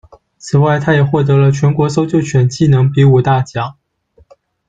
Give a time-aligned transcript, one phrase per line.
[0.39, 3.75] 此外，它也获得了全国搜救犬技能比武大奖。